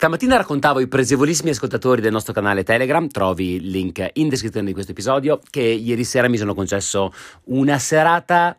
[0.00, 4.72] Stamattina raccontavo ai presevolissimi ascoltatori del nostro canale Telegram, trovi il link in descrizione di
[4.72, 7.12] questo episodio, che ieri sera mi sono concesso
[7.46, 8.54] una serata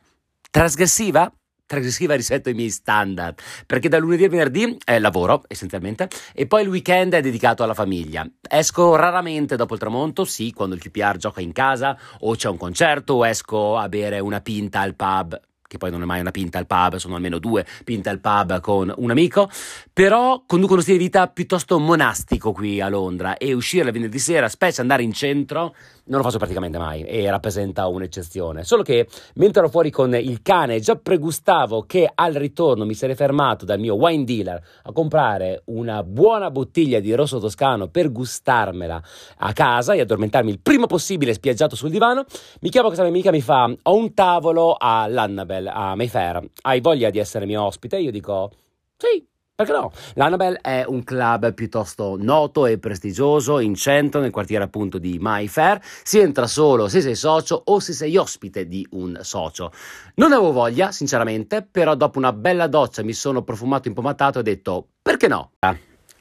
[0.52, 1.31] trasgressiva,
[1.65, 6.63] trasgressiva rispetto ai miei standard, perché da lunedì al venerdì eh, lavoro essenzialmente e poi
[6.63, 8.30] il weekend è dedicato alla famiglia.
[8.42, 12.58] Esco raramente dopo il tramonto, sì, quando il QPR gioca in casa o c'è un
[12.58, 16.31] concerto o esco a bere una pinta al pub che poi non è mai una
[16.31, 19.47] pinta al pub, sono almeno due pinte al pub con un amico,
[19.93, 24.18] però conduco uno stile di vita piuttosto monastico qui a Londra e uscire la venerdì
[24.18, 25.75] sera, specie andare in centro,
[26.09, 28.63] non lo faccio praticamente mai e rappresenta un'eccezione.
[28.63, 33.16] Solo che mentre ero fuori con il cane già pregustavo che al ritorno mi sarei
[33.16, 39.02] fermato dal mio wine dealer a comprare una buona bottiglia di rosso toscano per gustarmela
[39.38, 42.25] a casa e addormentarmi il prima possibile spiaggiato sul divano,
[42.61, 47.09] mi chiamo questa mia amica mi fa ho un tavolo Annabelle a Mayfair, hai voglia
[47.09, 47.97] di essere mio ospite?
[47.97, 48.52] Io dico
[48.97, 49.25] sì,
[49.59, 49.91] perché no?
[50.13, 55.81] L'Annabelle è un club piuttosto noto e prestigioso in centro, nel quartiere appunto di Mayfair.
[55.83, 59.73] Si entra solo se sei socio o se sei ospite di un socio.
[60.16, 64.43] Non avevo voglia, sinceramente, però dopo una bella doccia mi sono profumato impomatato e ho
[64.43, 65.51] detto perché no?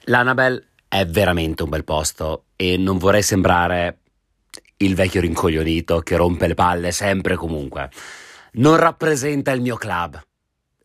[0.06, 3.98] L'Annabelle è veramente un bel posto e non vorrei sembrare
[4.78, 7.88] il vecchio rincoglionito che rompe le palle sempre e comunque
[8.54, 10.20] non rappresenta il mio club.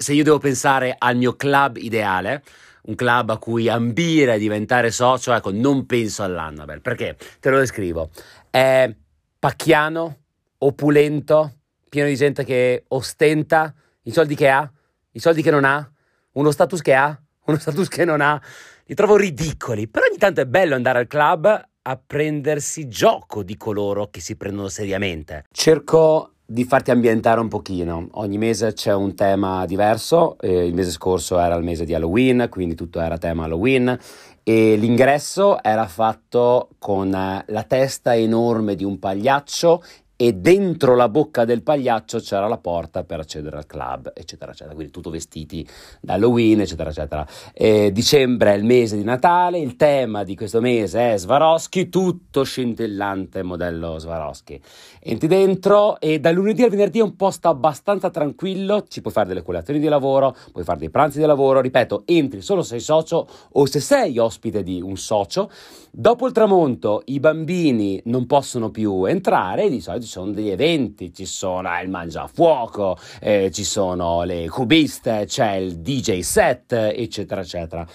[0.04, 2.44] Se io devo pensare al mio club ideale,
[2.84, 6.82] un club a cui ambire a diventare socio, ecco, non penso all'Annabel.
[6.82, 7.16] Perché?
[7.40, 8.10] Te lo descrivo.
[8.50, 8.94] È
[9.40, 10.18] pacchiano,
[10.58, 11.54] opulento,
[11.88, 14.70] pieno di gente che ostenta i soldi che ha,
[15.12, 15.90] i soldi che non ha,
[16.34, 18.42] uno status che ha, uno status che non ha.
[18.84, 23.56] Li trovo ridicoli, però ogni tanto è bello andare al club a prendersi gioco di
[23.56, 25.46] coloro che si prendono seriamente.
[25.50, 28.10] Cerco di farti ambientare un pochino.
[28.12, 32.46] Ogni mese c'è un tema diverso, eh, il mese scorso era il mese di Halloween,
[32.48, 33.98] quindi tutto era tema Halloween
[34.44, 39.82] e l'ingresso era fatto con la testa enorme di un pagliaccio
[40.24, 44.74] e dentro la bocca del pagliaccio c'era la porta per accedere al club, eccetera, eccetera.
[44.74, 45.68] Quindi tutto vestiti
[46.00, 47.28] da Halloween, eccetera, eccetera.
[47.52, 52.44] E dicembre è il mese di Natale, il tema di questo mese è Swarovski, tutto
[52.44, 54.62] scintillante modello Swarovski.
[55.02, 59.28] Entri dentro e dal lunedì al venerdì è un posto abbastanza tranquillo, ci puoi fare
[59.28, 62.80] delle colazioni di lavoro, puoi fare dei pranzi di lavoro, ripeto, entri solo se sei
[62.80, 65.52] socio o se sei ospite di un socio.
[65.92, 71.26] Dopo il tramonto i bambini non possono più entrare, di solito sono degli eventi, ci
[71.26, 77.88] sono il mangiafuoco, eh, ci sono le cubiste, c'è il DJ set, eccetera, eccetera.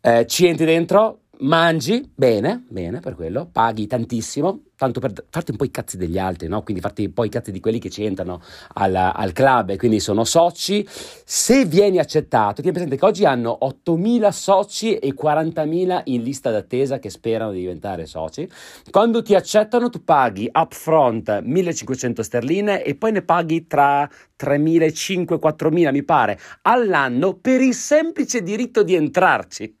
[0.00, 5.56] Eh, ci entri dentro, mangi bene, bene per quello, paghi tantissimo, tanto per farti un
[5.56, 6.62] po' i cazzi degli altri, no?
[6.62, 8.40] quindi farti un po' i cazzi di quelli che ci entrano
[8.74, 10.86] al, al club e quindi sono soci.
[10.88, 16.98] Se vieni accettato, tieni presente che oggi hanno 8.000 soci e 40.000 in lista d'attesa
[16.98, 18.48] che sperano di diventare soci.
[18.90, 25.38] Quando ti accettano tu paghi upfront 1.500 sterline e poi ne paghi tra 3.500 e
[25.38, 29.76] 4.000 mi pare all'anno per il semplice diritto di entrarci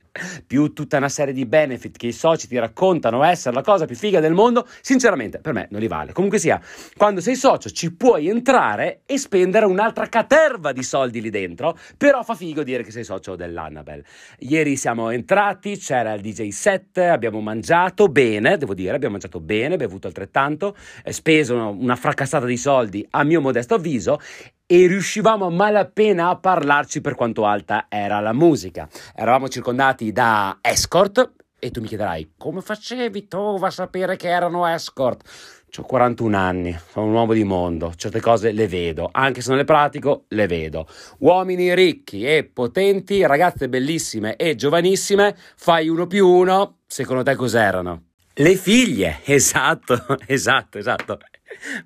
[0.46, 3.96] più tutta una serie di benefit che i soci ti raccontano essere la cosa più
[3.96, 6.12] figa del mondo, sinceramente per me non li vale.
[6.12, 6.60] Comunque sia,
[6.96, 12.22] quando sei socio ci puoi entrare e spendere un'altra caterva di soldi lì dentro, però
[12.22, 14.04] fa figo dire che sei socio dell'Annabel.
[14.40, 19.76] Ieri siamo entrati, c'era il DJ set, abbiamo mangiato bene, devo dire, abbiamo mangiato bene,
[19.76, 24.20] bevuto altrettanto, speso una fracassata di soldi a mio modesto avviso
[24.72, 28.88] e riuscivamo a malapena a parlarci per quanto alta era la musica.
[29.14, 34.66] Eravamo circondati da escort e tu mi chiederai come facevi tu a sapere che erano
[34.66, 35.28] escort?
[35.76, 39.58] Ho 41 anni, sono un uomo di mondo, certe cose le vedo, anche se non
[39.58, 40.86] le pratico, le vedo.
[41.18, 48.04] Uomini ricchi e potenti, ragazze bellissime e giovanissime, fai uno più uno, secondo te cos'erano?
[48.32, 51.18] Le figlie, esatto, esatto, esatto.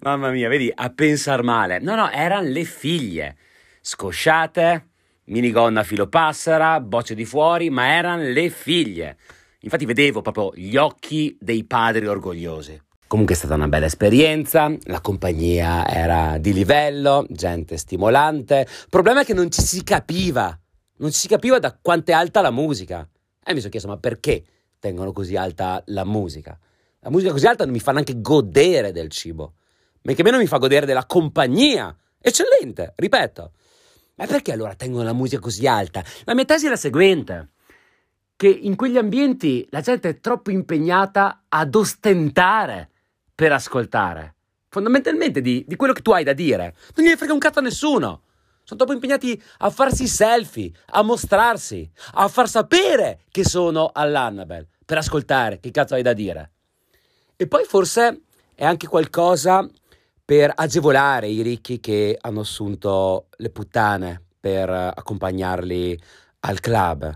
[0.00, 1.78] Mamma mia, vedi, a pensar male.
[1.78, 3.36] No, no, erano le figlie.
[3.80, 4.88] Scosciate,
[5.24, 9.16] minigonna filo passera, bocce di fuori, ma erano le figlie.
[9.60, 12.80] Infatti vedevo proprio gli occhi dei padri orgogliosi.
[13.08, 18.66] Comunque è stata una bella esperienza, la compagnia era di livello, gente stimolante.
[18.90, 20.58] Problema è che non ci si capiva,
[20.96, 23.08] non ci si capiva da quanto è alta la musica.
[23.44, 24.44] E mi sono chiesto, ma perché
[24.80, 26.58] tengono così alta la musica?
[27.06, 29.54] La musica così alta non mi fa neanche godere del cibo,
[30.02, 31.96] ma che meno mi fa godere della compagnia.
[32.18, 33.52] Eccellente, ripeto.
[34.16, 36.02] Ma perché allora tengono la musica così alta?
[36.24, 37.50] La mia tesi è la seguente,
[38.34, 42.90] che in quegli ambienti la gente è troppo impegnata ad ostentare
[43.32, 44.34] per ascoltare.
[44.68, 46.74] Fondamentalmente di, di quello che tu hai da dire.
[46.96, 48.22] Non gliene frega un cazzo a nessuno.
[48.64, 54.98] Sono troppo impegnati a farsi selfie, a mostrarsi, a far sapere che sono all'Annabel, per
[54.98, 56.50] ascoltare che cazzo hai da dire.
[57.36, 58.22] E poi forse
[58.54, 59.68] è anche qualcosa
[60.24, 66.00] per agevolare i ricchi che hanno assunto le puttane per accompagnarli
[66.40, 67.14] al club.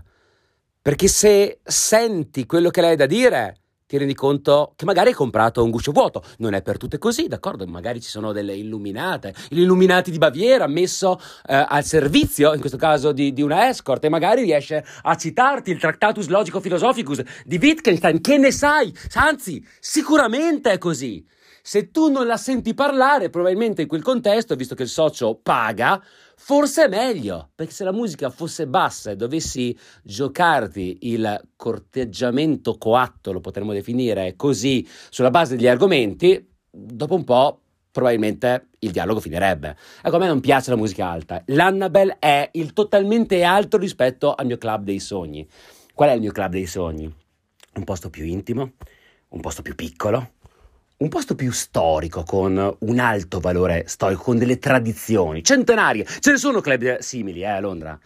[0.79, 3.60] Perché se senti quello che lei ha da dire,
[3.91, 6.23] ti rendi conto che magari hai comprato un guscio vuoto.
[6.37, 7.67] Non è per tutte così, d'accordo?
[7.67, 12.77] Magari ci sono delle illuminate, gli illuminati di Baviera messo eh, al servizio, in questo
[12.77, 17.59] caso di, di, una escort, e magari riesce a citarti il Tractatus Logico Philosophicus di
[17.61, 18.21] Wittgenstein.
[18.21, 18.95] Che ne sai?
[19.15, 21.27] Anzi, sicuramente è così.
[21.61, 26.01] Se tu non la senti parlare, probabilmente in quel contesto, visto che il socio paga,
[26.43, 33.31] forse è meglio, perché se la musica fosse bassa e dovessi giocarti il corteggiamento coatto,
[33.31, 37.61] lo potremmo definire così, sulla base degli argomenti, dopo un po'
[37.91, 39.77] probabilmente il dialogo finirebbe.
[40.01, 41.43] Ecco, a me non piace la musica alta.
[41.47, 45.47] L'Annabelle è il totalmente alto rispetto al mio club dei sogni.
[45.93, 47.13] Qual è il mio club dei sogni?
[47.75, 48.73] Un posto più intimo,
[49.29, 50.31] un posto più piccolo,
[51.01, 56.05] un posto più storico, con un alto valore storico, con delle tradizioni centenarie.
[56.05, 57.99] Ce ne sono club simili eh, a Londra.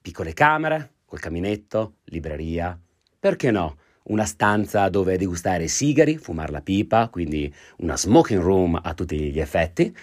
[0.00, 2.78] Piccole camere, col caminetto, libreria.
[3.18, 3.76] Perché no?
[4.04, 9.40] Una stanza dove degustare sigari, fumare la pipa, quindi una smoking room a tutti gli
[9.40, 9.94] effetti,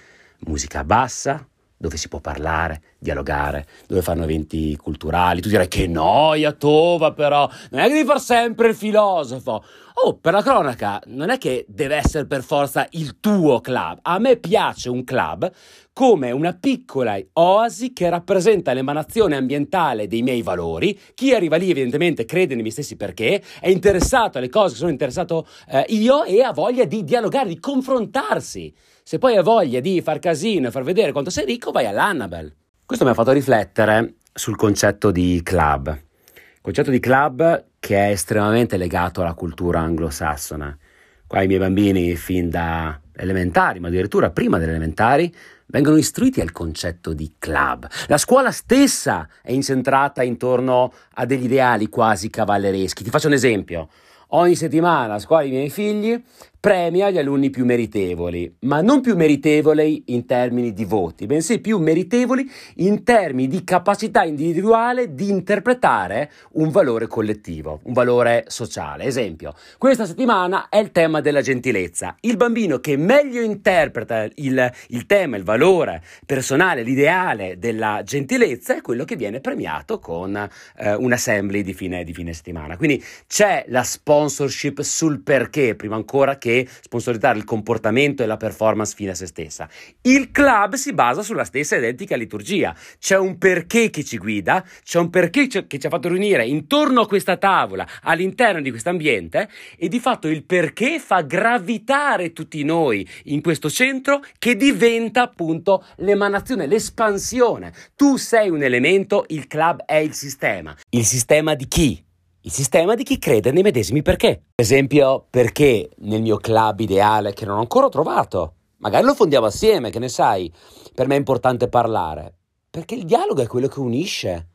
[0.46, 1.48] musica bassa,
[1.80, 5.40] dove si può parlare, dialogare, dove fanno eventi culturali.
[5.40, 9.64] Tu direi che noia, tova però, non è che devi fare sempre il filosofo.
[10.02, 14.00] Oh, per la cronaca, non è che deve essere per forza il tuo club.
[14.02, 15.50] A me piace un club
[15.94, 20.98] come una piccola oasi che rappresenta l'emanazione ambientale dei miei valori.
[21.14, 24.92] Chi arriva lì evidentemente crede nei miei stessi perché, è interessato alle cose che sono
[24.92, 28.74] interessato eh, io e ha voglia di dialogare, di confrontarsi.
[29.10, 32.54] Se poi hai voglia di far casino e far vedere quanto sei ricco, vai all'Annabel.
[32.86, 35.88] Questo mi ha fatto riflettere sul concetto di club.
[35.88, 40.78] Il concetto di club che è estremamente legato alla cultura anglosassone.
[41.26, 45.34] Qua i miei bambini, fin da elementari, ma addirittura prima delle elementari,
[45.66, 47.88] vengono istruiti al concetto di club.
[48.06, 53.04] La scuola stessa è incentrata intorno a degli ideali quasi cavallereschi.
[53.04, 53.90] Ti faccio un esempio.
[54.34, 56.24] Ogni settimana a scuola dei miei figli
[56.60, 61.78] premia gli alunni più meritevoli, ma non più meritevoli in termini di voti, bensì più
[61.80, 69.06] meritevoli in termini di capacità individuale di interpretare un valore collettivo, un valore sociale.
[69.06, 72.16] Esempio, questa settimana è il tema della gentilezza.
[72.22, 78.82] Il bambino che meglio interpreta il, il tema, il valore personale, l'ideale della gentilezza è
[78.82, 80.36] quello che viene premiato con
[80.78, 82.76] eh, un assembly di fine, di fine settimana.
[82.76, 88.38] Quindi c'è la sponsorship sul perché, prima ancora che che sponsorizzare il comportamento e la
[88.38, 89.70] performance fine a se stessa.
[90.02, 92.76] Il club si basa sulla stessa identica liturgia.
[92.98, 97.02] C'è un perché che ci guida, c'è un perché che ci ha fatto riunire intorno
[97.02, 102.64] a questa tavola, all'interno di questo ambiente e di fatto il perché fa gravitare tutti
[102.64, 107.74] noi in questo centro che diventa appunto l'emanazione, l'espansione.
[107.96, 110.76] Tu sei un elemento, il club è il sistema.
[110.90, 112.08] Il sistema di chi?
[112.50, 114.42] Il sistema di chi crede nei medesimi perché.
[114.56, 119.46] Per esempio, perché nel mio club ideale, che non ho ancora trovato, magari lo fondiamo
[119.46, 120.52] assieme, che ne sai,
[120.96, 122.34] per me è importante parlare,
[122.68, 124.48] perché il dialogo è quello che unisce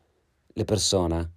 [0.49, 1.31] le persone.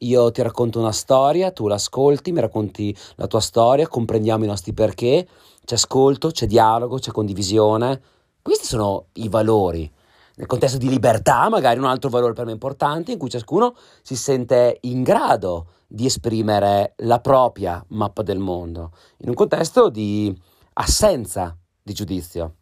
[0.00, 4.72] Io ti racconto una storia, tu l'ascolti, mi racconti la tua storia, comprendiamo i nostri
[4.72, 5.24] perché,
[5.64, 8.02] c'è ascolto, c'è dialogo, c'è condivisione.
[8.42, 9.88] Questi sono i valori
[10.36, 14.16] nel contesto di libertà, magari un altro valore per me importante, in cui ciascuno si
[14.16, 20.34] sente in grado di esprimere la propria mappa del mondo, in un contesto di
[20.74, 22.56] assenza di giudizio.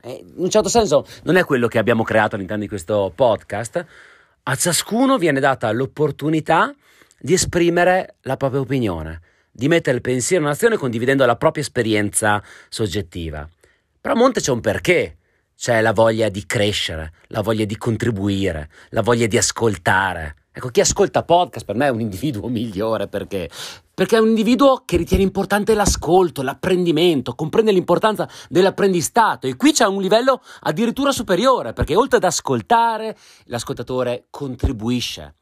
[0.00, 3.84] E in un certo senso non è quello che abbiamo creato all'interno di questo podcast,
[4.44, 6.72] a ciascuno viene data l'opportunità
[7.18, 9.20] di esprimere la propria opinione,
[9.50, 13.48] di mettere il pensiero in azione condividendo la propria esperienza soggettiva.
[13.98, 15.16] Però a monte c'è un perché,
[15.56, 20.36] c'è la voglia di crescere, la voglia di contribuire, la voglia di ascoltare.
[20.52, 23.50] Ecco, chi ascolta podcast per me è un individuo migliore perché?
[23.92, 29.86] Perché è un individuo che ritiene importante l'ascolto, l'apprendimento, comprende l'importanza dell'apprendistato e qui c'è
[29.86, 35.36] un livello addirittura superiore perché oltre ad ascoltare, l'ascoltatore contribuisce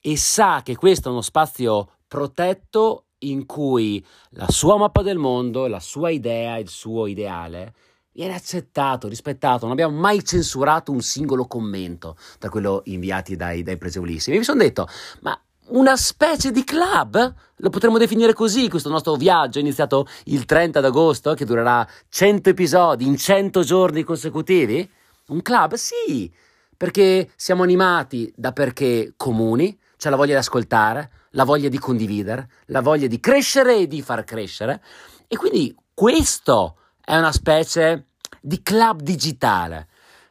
[0.00, 5.66] e sa che questo è uno spazio protetto in cui la sua mappa del mondo,
[5.66, 7.74] la sua idea, il suo ideale
[8.16, 13.76] viene accettato, rispettato, non abbiamo mai censurato un singolo commento tra quello inviati dai, dai
[13.76, 14.36] presevolissimi.
[14.36, 14.88] E mi sono detto,
[15.20, 17.34] ma una specie di club?
[17.56, 23.06] Lo potremmo definire così, questo nostro viaggio iniziato il 30 d'agosto, che durerà 100 episodi
[23.06, 24.90] in 100 giorni consecutivi?
[25.28, 25.74] Un club?
[25.74, 26.32] Sì,
[26.74, 32.48] perché siamo animati da perché comuni, cioè la voglia di ascoltare, la voglia di condividere,
[32.66, 34.82] la voglia di crescere e di far crescere.
[35.28, 38.08] E quindi questo è una specie
[38.42, 39.86] di club digitale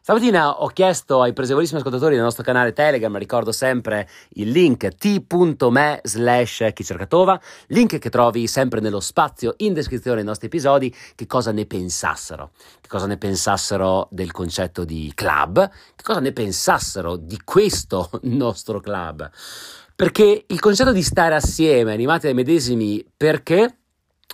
[0.06, 6.00] Stamattina ho chiesto ai presevolissimi ascoltatori del nostro canale Telegram, ricordo sempre il link t.me
[6.04, 11.52] slash chicercatova, link che trovi sempre nello spazio in descrizione dei nostri episodi, che cosa
[11.52, 12.52] ne pensassero,
[12.82, 18.80] che cosa ne pensassero del concetto di club, che cosa ne pensassero di questo nostro
[18.82, 19.28] club.
[19.96, 23.85] Perché il concetto di stare assieme, animati dai medesimi, perché?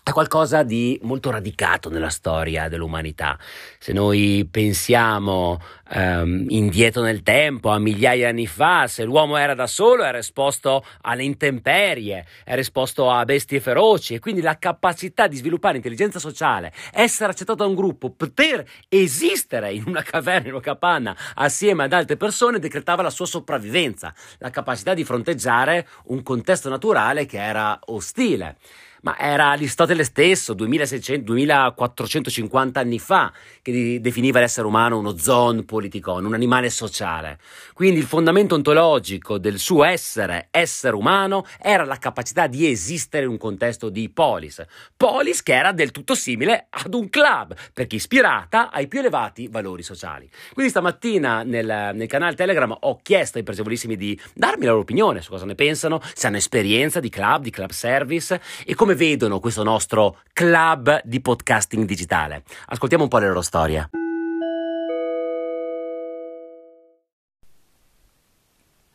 [0.03, 3.37] È qualcosa di molto radicato nella storia dell'umanità.
[3.77, 5.59] Se noi pensiamo
[5.93, 10.17] um, indietro nel tempo, a migliaia di anni fa, se l'uomo era da solo era
[10.17, 16.17] esposto alle intemperie, era esposto a bestie feroci e quindi la capacità di sviluppare intelligenza
[16.17, 21.83] sociale, essere accettato da un gruppo, poter esistere in una caverna, in una capanna assieme
[21.83, 27.37] ad altre persone decretava la sua sopravvivenza, la capacità di fronteggiare un contesto naturale che
[27.37, 28.57] era ostile
[29.01, 33.31] ma era Aristotele stesso, 2600-2450 anni fa,
[33.61, 37.39] che definiva l'essere umano uno zon politicon, un animale sociale.
[37.73, 43.31] Quindi il fondamento ontologico del suo essere, essere umano, era la capacità di esistere in
[43.31, 44.63] un contesto di polis.
[44.95, 49.83] Polis che era del tutto simile ad un club, perché ispirata ai più elevati valori
[49.83, 50.29] sociali.
[50.53, 55.21] Quindi stamattina nel, nel canale Telegram ho chiesto ai presevolissimi di darmi la loro opinione
[55.21, 58.95] su cosa ne pensano, se hanno esperienza di club, di club service e come come
[58.95, 62.43] vedono questo nostro club di podcasting digitale.
[62.67, 63.89] Ascoltiamo un po' le loro storie.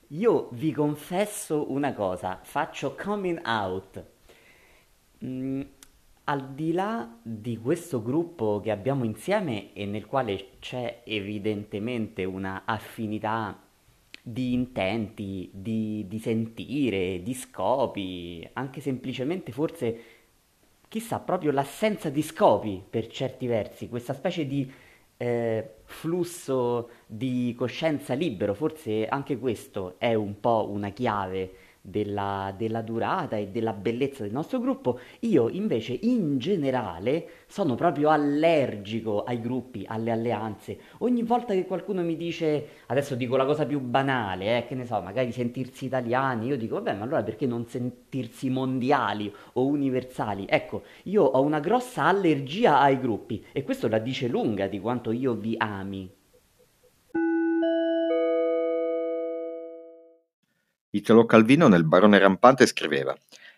[0.09, 4.05] Io vi confesso una cosa, faccio coming out.
[5.25, 5.62] Mm,
[6.25, 12.62] al di là di questo gruppo che abbiamo insieme e nel quale c'è evidentemente una
[12.65, 13.65] affinità
[14.28, 20.00] di intenti, di, di sentire, di scopi, anche semplicemente forse,
[20.88, 24.68] chissà, proprio l'assenza di scopi per certi versi, questa specie di
[25.16, 31.54] eh, flusso di coscienza libero, forse anche questo è un po' una chiave
[31.87, 38.11] della, della, durata e della bellezza del nostro gruppo, io invece in generale sono proprio
[38.11, 40.78] allergico ai gruppi, alle alleanze.
[40.99, 44.85] Ogni volta che qualcuno mi dice, adesso dico la cosa più banale, eh, che ne
[44.85, 50.47] so, magari sentirsi italiani, io dico, vabbè, ma allora perché non sentirsi mondiali o universali?
[50.49, 55.12] Ecco, io ho una grossa allergia ai gruppi e questo la dice lunga di quanto
[55.12, 56.15] io vi ami.
[60.90, 63.16] Italo Calvino nel Barone Rampante scriveva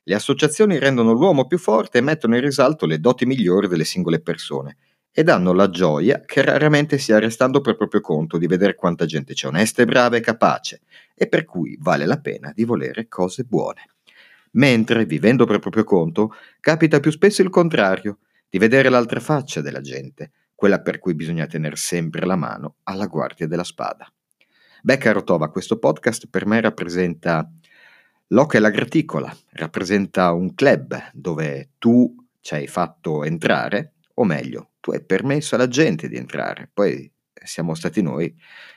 [0.08, 4.20] le associazioni rendono l'uomo più forte e mettono in risalto le doti migliori delle singole
[4.20, 4.78] persone
[5.12, 9.04] e danno la gioia che raramente si ha restando per proprio conto di vedere quanta
[9.04, 10.80] gente c'è onesta e brava e capace
[11.14, 13.82] e per cui vale la pena di volere cose buone.
[14.52, 19.82] Mentre, vivendo per proprio conto, capita più spesso il contrario, di vedere l'altra faccia della
[19.82, 24.10] gente, quella per cui bisogna tenere sempre la mano alla guardia della spada.
[24.82, 27.50] Becca Rotova, questo podcast per me rappresenta
[28.28, 34.70] l'Oca e la Graticola, rappresenta un club dove tu ci hai fatto entrare, o meglio,
[34.80, 37.10] tu hai permesso alla gente di entrare, poi
[37.42, 38.34] siamo stati noi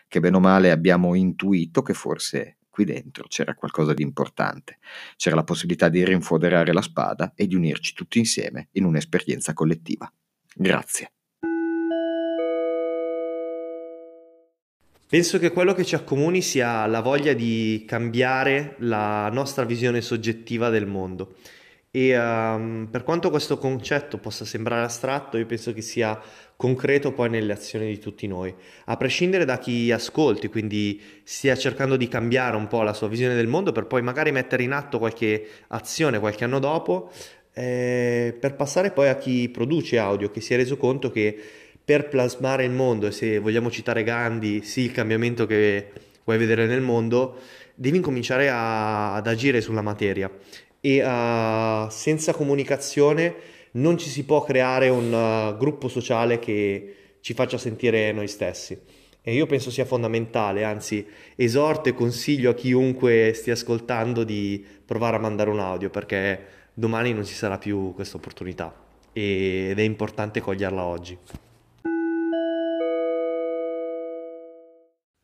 [0.07, 4.79] che bene o male abbiamo intuito che forse qui dentro c'era qualcosa di importante,
[5.17, 10.11] c'era la possibilità di rinfoderare la spada e di unirci tutti insieme in un'esperienza collettiva.
[10.55, 11.11] Grazie.
[15.11, 20.69] Penso che quello che ci accomuni sia la voglia di cambiare la nostra visione soggettiva
[20.69, 21.33] del mondo.
[21.91, 26.17] E um, per quanto questo concetto possa sembrare astratto, io penso che sia
[26.55, 31.97] concreto poi nelle azioni di tutti noi, a prescindere da chi ascolti, quindi stia cercando
[31.97, 34.97] di cambiare un po' la sua visione del mondo per poi magari mettere in atto
[34.97, 37.11] qualche azione qualche anno dopo,
[37.53, 41.37] eh, per passare poi a chi produce audio, che si è reso conto che
[41.83, 45.91] per plasmare il mondo, e se vogliamo citare Gandhi, sì, il cambiamento che
[46.23, 47.39] vuoi vedere nel mondo,
[47.75, 50.29] devi incominciare a, ad agire sulla materia
[50.81, 53.35] e uh, senza comunicazione
[53.73, 58.77] non ci si può creare un uh, gruppo sociale che ci faccia sentire noi stessi.
[59.23, 65.17] E io penso sia fondamentale, anzi esorto e consiglio a chiunque stia ascoltando di provare
[65.17, 66.39] a mandare un audio perché
[66.73, 68.73] domani non ci sarà più questa opportunità
[69.13, 71.15] ed è importante coglierla oggi.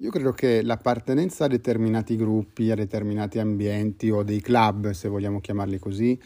[0.02, 5.40] Io credo che l'appartenenza a determinati gruppi, a determinati ambienti o dei club, se vogliamo
[5.40, 6.22] chiamarli così,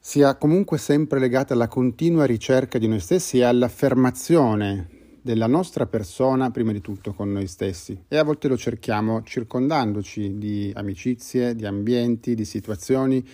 [0.00, 4.88] sia comunque sempre legata alla continua ricerca di noi stessi e all'affermazione
[5.22, 10.36] della nostra persona prima di tutto con noi stessi e a volte lo cerchiamo circondandoci
[10.36, 13.24] di amicizie, di ambienti, di situazioni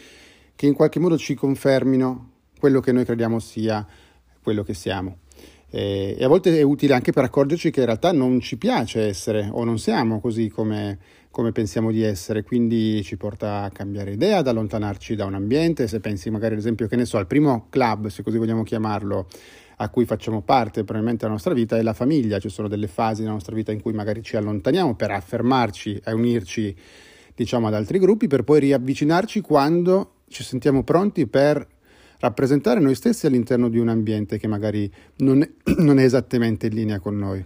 [0.54, 3.86] che in qualche modo ci confermino quello che noi crediamo sia
[4.42, 5.20] quello che siamo.
[5.70, 9.48] E, a volte è utile anche per accorgerci che in realtà non ci piace essere
[9.50, 10.98] o non siamo così come,
[11.30, 15.88] come pensiamo di essere, quindi ci porta a cambiare idea, ad allontanarci da un ambiente.
[15.88, 19.26] Se pensi magari ad esempio, che ne so, al primo club, se così vogliamo chiamarlo,
[19.80, 23.20] a cui facciamo parte probabilmente della nostra vita è la famiglia, ci sono delle fasi
[23.20, 26.76] nella nostra vita in cui magari ci allontaniamo per affermarci e unirci
[27.34, 31.64] diciamo ad altri gruppi per poi riavvicinarci quando ci sentiamo pronti per
[32.20, 36.74] rappresentare noi stessi all'interno di un ambiente che magari non è, non è esattamente in
[36.74, 37.44] linea con noi.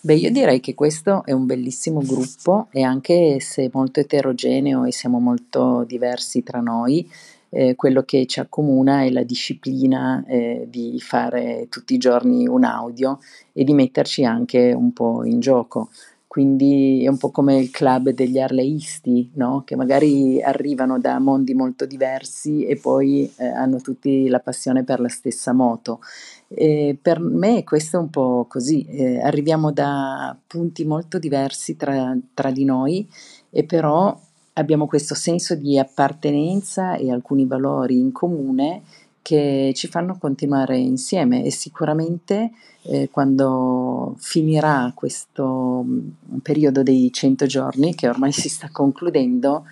[0.00, 4.92] Beh, io direi che questo è un bellissimo gruppo e anche se molto eterogeneo e
[4.92, 7.06] siamo molto diversi tra noi,
[7.50, 12.64] eh, quello che ci accomuna è la disciplina eh, di fare tutti i giorni un
[12.64, 13.18] audio
[13.52, 15.90] e di metterci anche un po' in gioco.
[16.38, 19.64] Quindi è un po' come il club degli arleisti, no?
[19.66, 25.00] che magari arrivano da mondi molto diversi e poi eh, hanno tutti la passione per
[25.00, 25.98] la stessa moto.
[26.46, 32.16] E per me questo è un po' così, eh, arriviamo da punti molto diversi tra,
[32.34, 33.08] tra di noi
[33.50, 34.16] e però
[34.52, 38.82] abbiamo questo senso di appartenenza e alcuni valori in comune
[39.28, 42.50] che ci fanno continuare insieme e sicuramente
[42.84, 49.66] eh, quando finirà questo mm, periodo dei 100 giorni che ormai si sta concludendo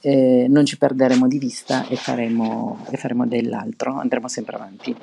[0.00, 4.96] eh, non ci perderemo di vista e faremo, e faremo dell'altro, andremo sempre avanti.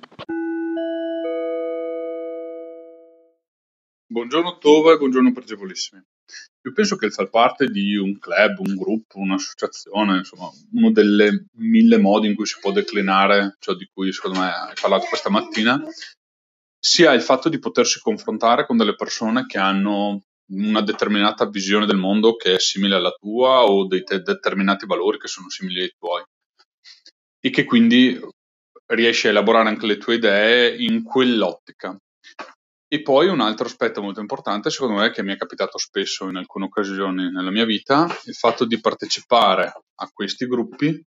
[4.08, 6.02] Buongiorno Tova e buongiorno pregevolissimi.
[6.64, 11.46] Io penso che il far parte di un club, un gruppo, un'associazione, insomma, uno delle
[11.58, 15.30] mille modi in cui si può declinare ciò di cui secondo me hai parlato questa
[15.30, 15.82] mattina,
[16.80, 20.22] sia il fatto di potersi confrontare con delle persone che hanno
[20.52, 25.18] una determinata visione del mondo che è simile alla tua o dei te- determinati valori
[25.18, 26.24] che sono simili ai tuoi
[27.40, 28.20] e che quindi
[28.88, 31.98] riesci a elaborare anche le tue idee in quell'ottica.
[32.94, 36.36] E poi un altro aspetto molto importante, secondo me, che mi è capitato spesso in
[36.36, 41.02] alcune occasioni nella mia vita, il fatto di partecipare a questi gruppi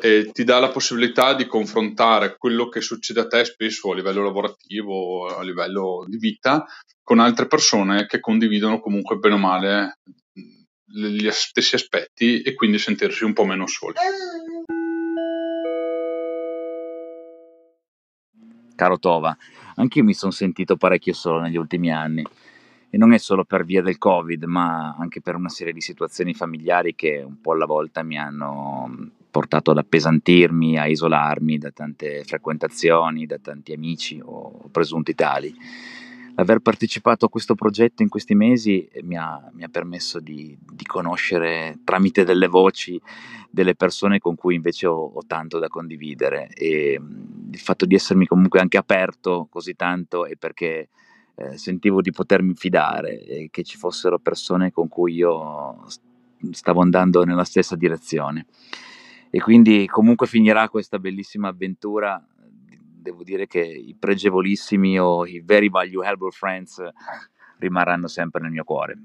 [0.00, 4.22] eh, ti dà la possibilità di confrontare quello che succede a te spesso a livello
[4.22, 6.64] lavorativo, a livello di vita,
[7.02, 9.98] con altre persone che condividono comunque bene o male
[10.86, 13.96] gli stessi aspetti e quindi sentirsi un po' meno soli.
[18.74, 19.36] Caro Tova,
[19.76, 22.24] anche io mi sono sentito parecchio solo negli ultimi anni
[22.90, 26.34] e non è solo per via del Covid, ma anche per una serie di situazioni
[26.34, 32.22] familiari che un po' alla volta mi hanno portato ad appesantirmi, a isolarmi da tante
[32.24, 35.54] frequentazioni, da tanti amici o presunti tali.
[36.34, 40.84] L'aver partecipato a questo progetto in questi mesi mi ha, mi ha permesso di, di,
[40.84, 43.00] conoscere tramite delle voci
[43.50, 46.98] delle persone con cui invece ho, ho tanto da condividere e
[47.50, 50.88] il fatto di essermi comunque anche aperto così tanto è perché
[51.34, 55.84] eh, sentivo di potermi fidare e che ci fossero persone con cui io
[56.50, 58.46] stavo andando nella stessa direzione.
[59.30, 62.22] E quindi comunque finirà questa bellissima avventura.
[63.02, 66.80] Devo dire che i pregevolissimi o i very valuable friends
[67.58, 68.96] rimarranno sempre nel mio cuore.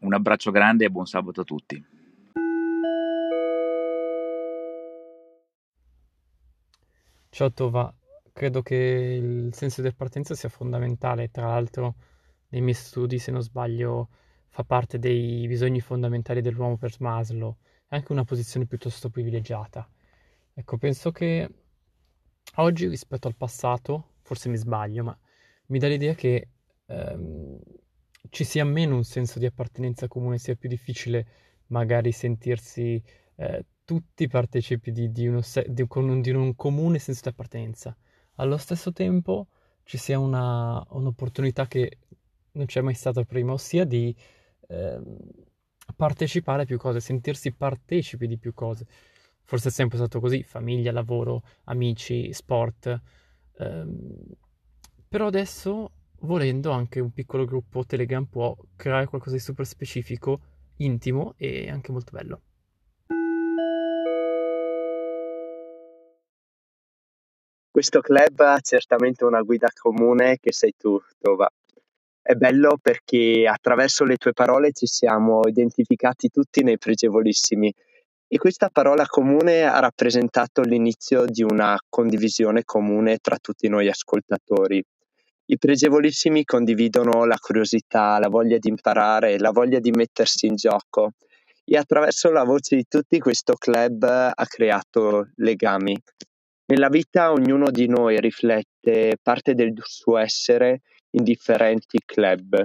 [0.00, 1.84] Un abbraccio grande e buon sabato a tutti.
[7.28, 7.94] Ciao Tova,
[8.32, 8.74] credo che
[9.22, 11.96] il senso di appartenenza sia fondamentale, tra l'altro
[12.48, 14.08] nei miei studi, se non sbaglio,
[14.48, 19.86] fa parte dei bisogni fondamentali dell'uomo per Maslow, è anche una posizione piuttosto privilegiata.
[20.54, 21.48] Ecco, penso che
[22.56, 25.18] oggi rispetto al passato, forse mi sbaglio, ma
[25.66, 26.48] mi dà l'idea che
[26.86, 27.58] ehm,
[28.30, 31.26] ci sia meno un senso di appartenenza comune, sia più difficile
[31.68, 33.02] magari sentirsi
[33.36, 37.96] eh, tutti partecipi di, di, uno, di, un, di un comune senso di appartenenza
[38.36, 39.48] allo stesso tempo
[39.84, 41.98] ci sia una, un'opportunità che
[42.52, 44.14] non c'è mai stata prima, ossia di
[44.68, 45.00] eh,
[45.96, 48.86] partecipare a più cose, sentirsi partecipi di più cose.
[49.44, 53.00] Forse è sempre stato così, famiglia, lavoro, amici, sport.
[53.58, 54.16] Ehm,
[55.08, 60.40] però adesso, volendo, anche un piccolo gruppo Telegram può creare qualcosa di super specifico,
[60.76, 62.40] intimo e anche molto bello.
[67.70, 71.50] Questo club ha certamente una guida comune che sei tu, Tova.
[72.20, 77.72] È bello perché attraverso le tue parole ci siamo identificati tutti nei pregevolissimi
[78.34, 84.82] e questa parola comune ha rappresentato l'inizio di una condivisione comune tra tutti noi ascoltatori.
[85.50, 91.10] I pregevolissimi condividono la curiosità, la voglia di imparare, la voglia di mettersi in gioco
[91.62, 95.94] e attraverso la voce di tutti questo club ha creato legami.
[96.68, 102.64] Nella vita ognuno di noi riflette parte del suo essere in differenti club.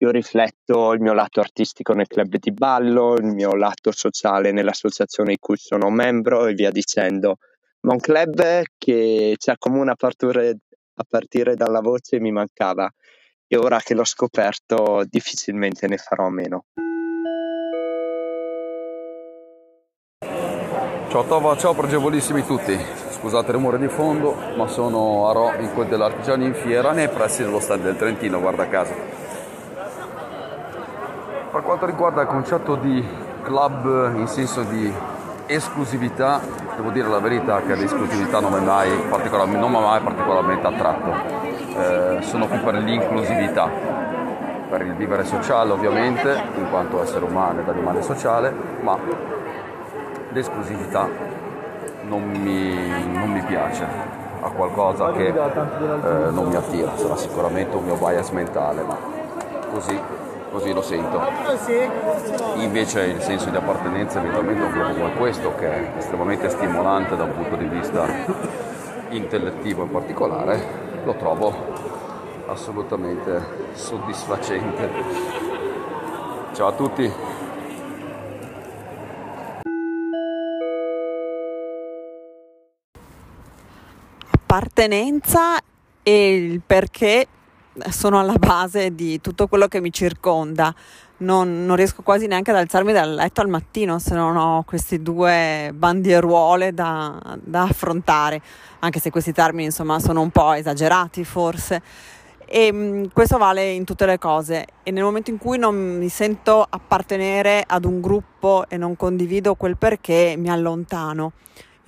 [0.00, 5.30] Io rifletto il mio lato artistico nel club di ballo, il mio lato sociale nell'associazione
[5.30, 7.38] di cui sono membro e via dicendo.
[7.80, 10.56] Ma un club che ci accomuna a partire,
[10.94, 12.88] a partire dalla voce mi mancava
[13.48, 16.66] e ora che l'ho scoperto difficilmente ne farò a meno.
[21.08, 22.78] Ciao Tova, ciao pregevolissimi tutti.
[23.10, 27.08] Scusate il rumore di fondo, ma sono a Ro in quel dell'Artigiani in fiera nei
[27.08, 29.27] pressi dello stand del Trentino, guarda caso.
[31.50, 33.02] Per quanto riguarda il concetto di
[33.42, 34.92] club in senso di
[35.46, 36.40] esclusività,
[36.76, 41.14] devo dire la verità che l'esclusività non mi ha mai, mai, particolarmente attratto.
[41.74, 43.66] Eh, sono qui per l'inclusività,
[44.68, 48.98] per il vivere sociale ovviamente, in quanto essere umano ed animale sociale, ma
[50.32, 51.08] l'esclusività
[52.02, 53.86] non mi, non mi piace,
[54.42, 58.96] ha qualcosa che eh, non mi attira, sarà sicuramente un mio bias mentale, ma
[59.72, 60.17] così
[60.50, 61.20] così lo sento.
[62.56, 67.16] Invece il senso di appartenenza eventualmente a un gruppo come questo, che è estremamente stimolante
[67.16, 68.06] da un punto di vista
[69.10, 71.54] intellettivo in particolare, lo trovo
[72.46, 74.90] assolutamente soddisfacente.
[76.54, 77.12] Ciao a tutti!
[84.30, 85.58] Appartenenza
[86.02, 87.26] e il perché
[87.90, 90.74] sono alla base di tutto quello che mi circonda.
[91.18, 95.02] Non, non, riesco quasi neanche ad alzarmi dal letto al mattino se non ho queste
[95.02, 98.40] due bandieruole da, da affrontare,
[98.78, 101.82] anche se questi termini insomma sono un po' esagerati forse.
[102.46, 106.08] E mh, questo vale in tutte le cose e nel momento in cui non mi
[106.08, 111.32] sento appartenere ad un gruppo e non condivido quel perché mi allontano.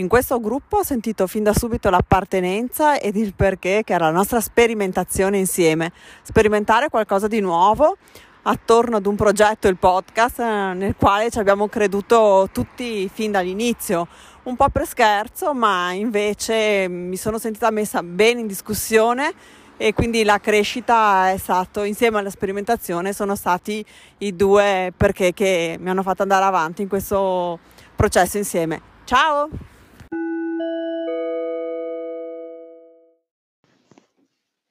[0.01, 4.13] In questo gruppo ho sentito fin da subito l'appartenenza ed il perché, che era la
[4.13, 5.93] nostra sperimentazione insieme.
[6.23, 7.99] Sperimentare qualcosa di nuovo
[8.45, 14.09] attorno ad un progetto, il podcast, eh, nel quale ci abbiamo creduto tutti fin dall'inizio.
[14.45, 19.35] Un po' per scherzo, ma invece mi sono sentita messa bene in discussione
[19.77, 23.85] e quindi la crescita è stato insieme alla sperimentazione sono stati
[24.19, 27.59] i due perché che mi hanno fatto andare avanti in questo
[27.95, 28.81] processo insieme.
[29.05, 29.79] Ciao!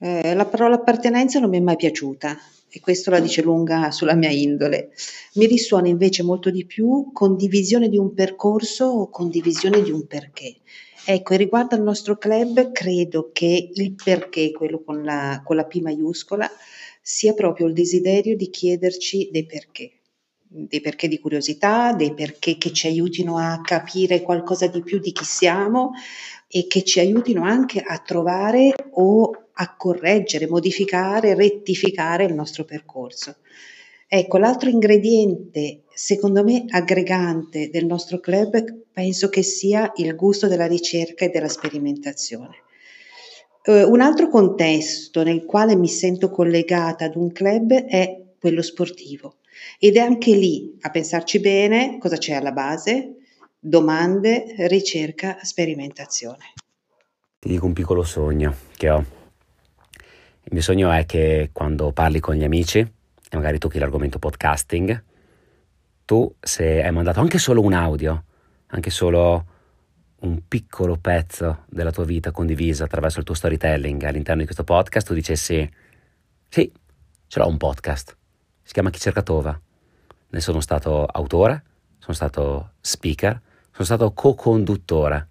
[0.02, 2.38] Eh, la parola appartenenza non mi è mai piaciuta
[2.70, 4.92] e questo la dice lunga sulla mia indole.
[5.34, 10.56] Mi risuona invece molto di più condivisione di un percorso o condivisione di un perché.
[11.06, 15.66] Ecco, e riguardo al nostro club, credo che il perché, quello con la, con la
[15.66, 16.50] P maiuscola,
[17.02, 19.99] sia proprio il desiderio di chiederci dei perché
[20.52, 25.12] dei perché di curiosità, dei perché che ci aiutino a capire qualcosa di più di
[25.12, 25.92] chi siamo
[26.48, 33.36] e che ci aiutino anche a trovare o a correggere, modificare, rettificare il nostro percorso.
[34.08, 40.66] Ecco, l'altro ingrediente, secondo me, aggregante del nostro club, penso che sia il gusto della
[40.66, 42.64] ricerca e della sperimentazione.
[43.66, 49.39] Uh, un altro contesto nel quale mi sento collegata ad un club è quello sportivo
[49.78, 53.16] ed è anche lì, a pensarci bene, cosa c'è alla base?
[53.60, 56.54] Domande, ricerca, sperimentazione.
[57.40, 59.18] Ti dico un piccolo sogno che ho
[60.50, 65.04] il mio sogno è che quando parli con gli amici e magari tocchi l'argomento podcasting,
[66.06, 68.24] tu se hai mandato anche solo un audio,
[68.68, 69.46] anche solo
[70.22, 75.06] un piccolo pezzo della tua vita condivisa attraverso il tuo storytelling all'interno di questo podcast,
[75.06, 75.72] tu dicessi
[76.48, 76.72] sì,
[77.28, 78.18] ce l'ho un podcast,
[78.70, 79.60] si chiama Chi cerca Tova.
[80.30, 81.64] Ne sono stato autore,
[81.98, 85.28] sono stato speaker, sono stato co-conduttore,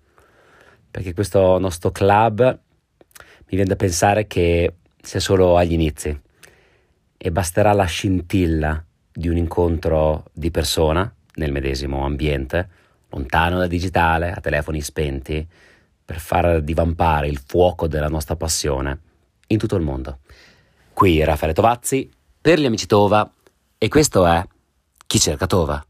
[0.91, 6.21] perché questo nostro club mi viene da pensare che sia solo agli inizi
[7.17, 12.69] e basterà la scintilla di un incontro di persona nel medesimo ambiente,
[13.11, 15.47] lontano dal digitale, a telefoni spenti,
[16.05, 18.99] per far divampare il fuoco della nostra passione
[19.47, 20.19] in tutto il mondo.
[20.93, 22.17] Qui Raffaele Tovazzi
[22.49, 23.31] per gli amici Tova
[23.77, 24.43] e questo è
[25.07, 25.88] Chi cerca Tova.